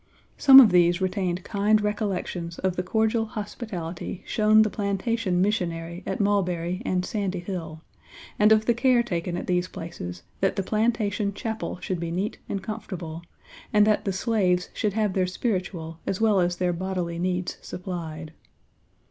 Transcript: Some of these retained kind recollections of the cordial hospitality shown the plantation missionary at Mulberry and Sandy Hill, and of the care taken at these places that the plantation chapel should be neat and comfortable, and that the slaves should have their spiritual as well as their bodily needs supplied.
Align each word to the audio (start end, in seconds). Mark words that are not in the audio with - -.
Some 0.35 0.59
of 0.59 0.71
these 0.71 0.99
retained 0.99 1.43
kind 1.43 1.79
recollections 1.79 2.57
of 2.57 2.75
the 2.75 2.81
cordial 2.81 3.25
hospitality 3.27 4.23
shown 4.25 4.63
the 4.63 4.69
plantation 4.71 5.43
missionary 5.43 6.01
at 6.07 6.19
Mulberry 6.19 6.81
and 6.83 7.05
Sandy 7.05 7.37
Hill, 7.37 7.83
and 8.39 8.51
of 8.51 8.65
the 8.65 8.73
care 8.73 9.03
taken 9.03 9.37
at 9.37 9.45
these 9.45 9.67
places 9.67 10.23
that 10.39 10.55
the 10.55 10.63
plantation 10.63 11.35
chapel 11.35 11.79
should 11.81 11.99
be 11.99 12.09
neat 12.09 12.39
and 12.49 12.63
comfortable, 12.63 13.21
and 13.71 13.85
that 13.85 14.03
the 14.05 14.11
slaves 14.11 14.71
should 14.73 14.93
have 14.93 15.13
their 15.13 15.27
spiritual 15.27 15.99
as 16.07 16.19
well 16.19 16.39
as 16.39 16.55
their 16.55 16.73
bodily 16.73 17.19
needs 17.19 17.59
supplied. 17.61 18.33